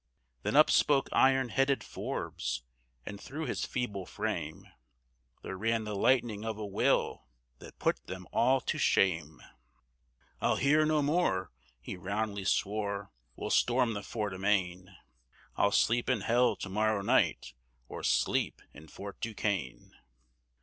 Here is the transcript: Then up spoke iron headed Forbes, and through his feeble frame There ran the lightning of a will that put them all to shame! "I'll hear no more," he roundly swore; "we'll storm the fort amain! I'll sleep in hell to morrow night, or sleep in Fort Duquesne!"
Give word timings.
Then 0.41 0.55
up 0.55 0.71
spoke 0.71 1.09
iron 1.11 1.49
headed 1.49 1.83
Forbes, 1.83 2.63
and 3.05 3.21
through 3.21 3.45
his 3.45 3.65
feeble 3.67 4.07
frame 4.07 4.65
There 5.43 5.55
ran 5.55 5.83
the 5.83 5.95
lightning 5.95 6.43
of 6.43 6.57
a 6.57 6.65
will 6.65 7.27
that 7.59 7.77
put 7.77 8.07
them 8.07 8.25
all 8.33 8.61
to 8.61 8.79
shame! 8.79 9.43
"I'll 10.41 10.55
hear 10.55 10.87
no 10.87 11.03
more," 11.03 11.51
he 11.79 11.97
roundly 11.97 12.45
swore; 12.45 13.11
"we'll 13.35 13.51
storm 13.51 13.93
the 13.93 14.01
fort 14.01 14.33
amain! 14.33 14.89
I'll 15.55 15.71
sleep 15.71 16.09
in 16.09 16.21
hell 16.21 16.55
to 16.55 16.67
morrow 16.69 17.03
night, 17.03 17.53
or 17.87 18.01
sleep 18.01 18.59
in 18.73 18.87
Fort 18.87 19.21
Duquesne!" 19.21 19.91